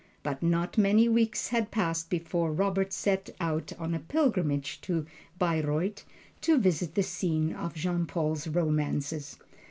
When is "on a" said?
3.77-3.99